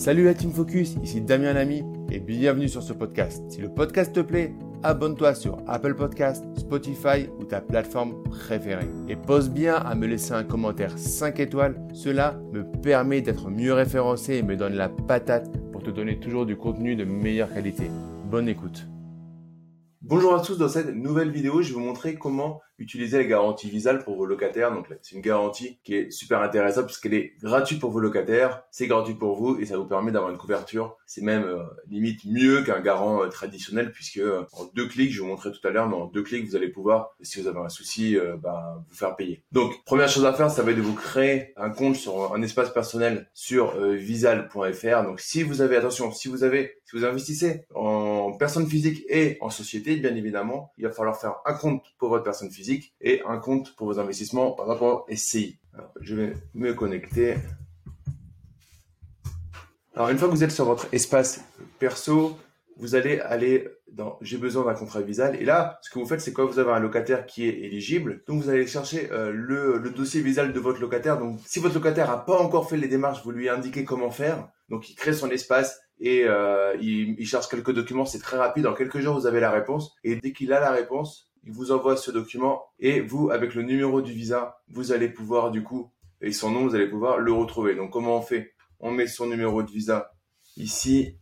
[0.00, 3.44] Salut la Team Focus, ici Damien Lamy et bienvenue sur ce podcast.
[3.50, 8.88] Si le podcast te plaît, abonne-toi sur Apple Podcast, Spotify ou ta plateforme préférée.
[9.08, 13.74] Et pose bien à me laisser un commentaire 5 étoiles, cela me permet d'être mieux
[13.74, 17.90] référencé et me donne la patate pour te donner toujours du contenu de meilleure qualité.
[18.24, 18.86] Bonne écoute.
[20.00, 23.70] Bonjour à tous, dans cette nouvelle vidéo, je vais vous montrer comment utiliser la garantie
[23.70, 24.72] Visal pour vos locataires.
[24.72, 28.86] Donc c'est une garantie qui est super intéressante puisqu'elle est gratuite pour vos locataires, c'est
[28.86, 30.96] gratuit pour vous et ça vous permet d'avoir une couverture.
[31.06, 35.20] C'est même euh, limite mieux qu'un garant euh, traditionnel puisque euh, en deux clics, je
[35.20, 37.60] vous montrais tout à l'heure, mais en deux clics, vous allez pouvoir, si vous avez
[37.60, 39.42] un souci, bah, vous faire payer.
[39.52, 42.42] Donc première chose à faire, ça va être de vous créer un compte sur un
[42.42, 45.04] espace personnel sur visal.fr.
[45.04, 49.36] Donc si vous avez, attention, si vous avez, si vous investissez en personne physique et
[49.40, 52.69] en société, bien évidemment, il va falloir faire un compte pour votre personne physique
[53.00, 55.58] et un compte pour vos investissements par rapport à SCI.
[56.00, 57.36] je vais me connecter.
[59.94, 61.44] Alors, une fois que vous êtes sur votre espace
[61.78, 62.38] perso,
[62.76, 66.20] vous allez aller dans j'ai besoin d'un contrat Visal et là ce que vous faites
[66.20, 68.22] c'est quand vous avez un locataire qui est éligible.
[68.26, 71.18] Donc vous allez chercher euh, le, dossier Visal de votre locataire.
[71.18, 74.48] Donc si votre locataire n'a pas encore fait les démarches vous lui indiquez comment faire.
[74.68, 78.06] Donc il crée son espace et euh, il, il quelques documents.
[78.06, 78.66] C'est très rapide.
[78.66, 79.94] En quelques jours vous avez la réponse.
[80.04, 83.62] Et dès qu'il a la réponse il vous envoie ce document et vous, avec le
[83.62, 87.32] numéro du visa, vous allez pouvoir du coup, et son nom, vous allez pouvoir le
[87.32, 87.74] retrouver.
[87.74, 88.52] Donc comment on fait?
[88.78, 90.12] On met son numéro de visa
[90.56, 91.16] ici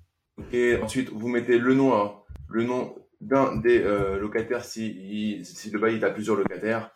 [0.52, 2.12] et ensuite vous mettez le nom, hein,
[2.48, 6.90] le nom d'un des euh, locataires si, si le bail à plusieurs locataires.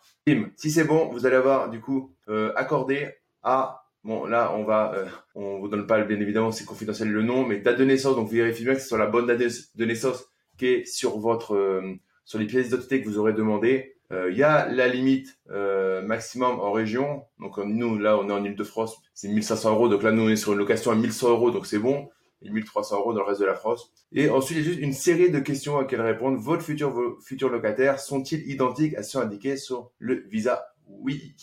[0.55, 3.09] Si c'est bon, vous allez avoir du coup euh, accordé
[3.41, 7.21] à Bon, là, on va, euh, on vous donne pas, bien évidemment, c'est confidentiel le
[7.21, 9.39] nom, mais date de naissance, donc vous vérifiez bien que c'est sur la bonne date
[9.39, 10.25] de naissance
[10.57, 14.37] qui est sur votre, euh, sur les pièces d'identité que vous aurez demandé, euh, il
[14.37, 17.25] y a la limite euh, maximum en région.
[17.39, 19.89] Donc nous, là, on est en Ile-de-France, c'est 1500 euros.
[19.89, 22.09] Donc là, nous, on est sur une location à 1100 euros, donc c'est bon.
[22.41, 23.91] Et 1300 euros dans le reste de la France.
[24.11, 26.37] Et ensuite, il y a juste une série de questions à laquelle répondre.
[26.37, 31.35] Votre futur, vos futurs locataires sont-ils identiques à ceux indiqués sur le visa Oui.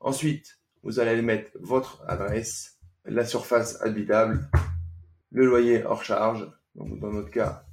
[0.00, 4.48] Ensuite, vous allez mettre votre adresse, la surface habitable,
[5.30, 6.50] le loyer hors charge.
[6.74, 7.64] Donc dans notre cas,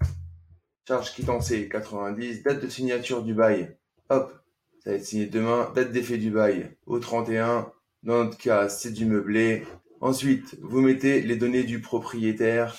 [0.86, 3.78] Charge quittancée 90, date de signature du bail.
[4.10, 4.38] Hop,
[4.84, 5.72] ça va être signé demain.
[5.74, 7.72] Date d'effet du bail au 31.
[8.04, 9.64] Dans notre cas, c'est du meublé.
[10.02, 12.76] Ensuite, vous mettez les données du propriétaire.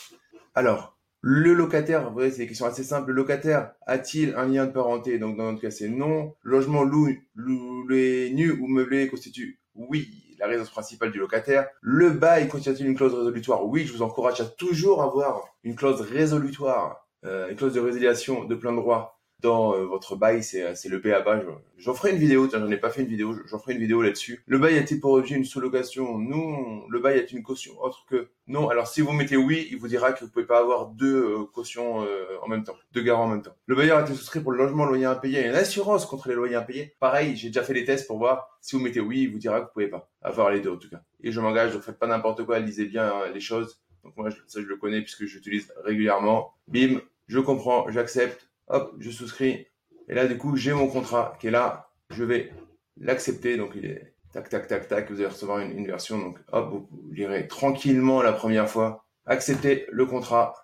[0.54, 3.08] Alors, le locataire, vous voyez, c'est des questions assez simples.
[3.08, 5.18] Le locataire a-t-il un lien de parenté?
[5.18, 6.34] Donc, dans notre cas, c'est non.
[6.42, 11.68] logement loué, loué nu ou meublé constitue oui la résidence principale du locataire.
[11.80, 13.64] Le bail contient-il une clause résolutoire?
[13.64, 18.54] Oui, je vous encourage à toujours avoir une clause résolutoire une clause de résiliation de
[18.54, 19.14] plein droit
[19.44, 21.42] dans euh, votre bail, c'est euh, le BABA.
[21.76, 24.42] J'en ferai une vidéo, j'en ai pas fait une vidéo, j'en ferai une vidéo là-dessus.
[24.46, 26.18] Le bail a-t-il pour objet une sous-location?
[26.18, 26.88] Non.
[26.88, 28.70] Le bail est une caution autre que non.
[28.70, 32.06] Alors si vous mettez oui, il vous dira que vous pouvez pas avoir deux cautions
[32.42, 33.54] en même temps, deux garants en même temps.
[33.66, 36.34] Le bailleur a été souscrit pour le logement, loyer impayé et une assurance contre les
[36.34, 36.94] loyers impayés?
[36.98, 39.60] Pareil, j'ai déjà fait les tests pour voir si vous mettez oui, il vous dira
[39.60, 41.02] que vous pouvez pas avoir les deux en tout cas.
[41.22, 43.82] Et je m'engage, donc faites pas n'importe quoi, lisez bien les choses.
[44.04, 46.54] Donc moi, ça je le connais puisque j'utilise régulièrement.
[46.68, 49.66] Bim, je comprends, j'accepte, hop, je souscris.
[50.08, 51.90] Et là, du coup, j'ai mon contrat qui est là.
[52.10, 52.52] Je vais
[53.00, 53.56] l'accepter.
[53.56, 55.10] Donc, il est tac, tac, tac, tac.
[55.10, 56.18] Vous allez recevoir une, version.
[56.18, 59.06] Donc, hop, vous, lirez tranquillement la première fois.
[59.26, 60.54] Acceptez le contrat.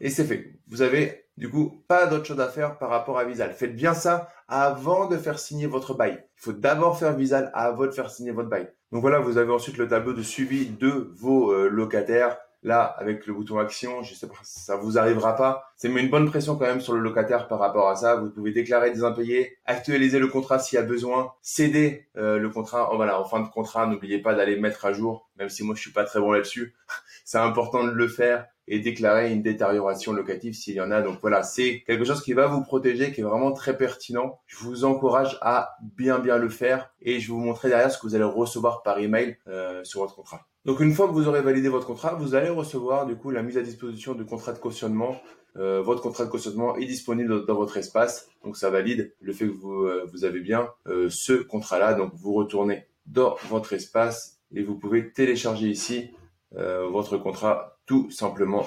[0.00, 0.58] Et c'est fait.
[0.68, 3.52] Vous avez, du coup, pas d'autre chose à faire par rapport à Visal.
[3.52, 6.22] Faites bien ça avant de faire signer votre bail.
[6.36, 8.70] Il faut d'abord faire Visal avant de faire signer votre bail.
[8.92, 13.26] Donc voilà, vous avez ensuite le tableau de suivi de vos euh, locataires Là, avec
[13.26, 15.72] le bouton action, je sais pas, ça vous arrivera pas.
[15.76, 18.16] C'est une bonne pression quand même sur le locataire par rapport à ça.
[18.16, 22.50] Vous pouvez déclarer des impayés, actualiser le contrat s'il y a besoin, céder euh, le
[22.50, 22.90] contrat.
[22.92, 25.74] Oh, voilà, en fin de contrat, n'oubliez pas d'aller mettre à jour, même si moi
[25.74, 26.74] je suis pas très bon là-dessus.
[27.24, 31.02] c'est important de le faire et déclarer une détérioration locative s'il y en a.
[31.02, 34.40] Donc voilà, c'est quelque chose qui va vous protéger, qui est vraiment très pertinent.
[34.46, 37.98] Je vous encourage à bien bien le faire et je vais vous montrer derrière ce
[37.98, 40.46] que vous allez recevoir par email euh, sur votre contrat.
[40.64, 43.42] Donc une fois que vous aurez validé votre contrat, vous allez recevoir du coup la
[43.42, 45.20] mise à disposition du contrat de cautionnement.
[45.56, 49.46] Euh, votre contrat de cautionnement est disponible dans votre espace, donc ça valide le fait
[49.46, 51.94] que vous, euh, vous avez bien euh, ce contrat-là.
[51.94, 56.10] Donc vous retournez dans votre espace et vous pouvez télécharger ici
[56.52, 58.64] votre contrat tout simplement.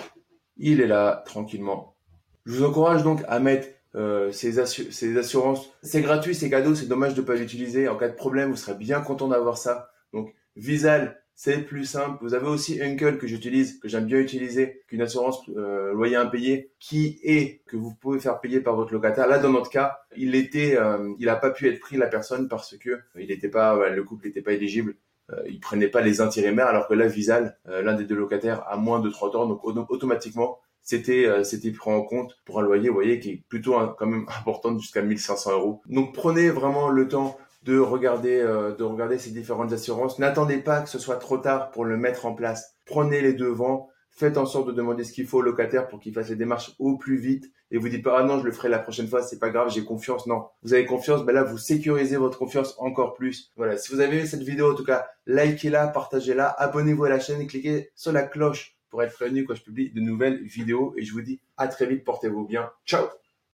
[0.57, 1.95] Il est là tranquillement.
[2.45, 3.69] Je vous encourage donc à mettre
[4.33, 5.71] ces, ces assurances.
[5.81, 7.87] C'est gratuit, c'est cadeau, c'est dommage de ne pas l'utiliser.
[7.87, 9.91] En cas de problème, vous serez bien content d'avoir ça.
[10.11, 12.17] Donc Visal, c'est plus simple.
[12.21, 16.73] Vous avez aussi Uncle que j'utilise, que j'aime bien utiliser, qu'une assurance euh, loyer impayé,
[16.79, 19.29] qui est que vous pouvez faire payer par votre locataire.
[19.29, 22.49] Là, dans notre cas, il était, euh, il n'a pas pu être pris la personne
[22.49, 24.95] parce que le couple n'était pas éligible.
[25.37, 28.77] Euh, ils prenaient pas les intérimaires, alors que là, Visal, l'un des deux locataires, a
[28.77, 32.95] moins de 30 ans, donc automatiquement, c'était c'était pris en compte pour un loyer, vous
[32.95, 35.81] voyez, qui est plutôt quand même important jusqu'à 1500 euros.
[35.87, 40.19] Donc prenez vraiment le temps de regarder de regarder ces différentes assurances.
[40.19, 42.75] N'attendez pas que ce soit trop tard pour le mettre en place.
[42.85, 46.13] Prenez les devants faites en sorte de demander ce qu'il faut au locataire pour qu'il
[46.13, 48.69] fasse les démarches au plus vite et vous dites pas ah non je le ferai
[48.69, 50.27] la prochaine fois c'est pas grave j'ai confiance.
[50.27, 50.45] Non.
[50.61, 53.51] Vous avez confiance ben là vous sécurisez votre confiance encore plus.
[53.55, 53.77] Voilà.
[53.77, 57.41] Si vous avez aimé cette vidéo en tout cas likez-la partagez-la abonnez-vous à la chaîne
[57.41, 60.93] et cliquez sur la cloche pour être prévenu quand je publie de nouvelles vidéos.
[60.97, 62.69] Et je vous dis à très vite portez-vous bien.
[62.85, 63.05] Ciao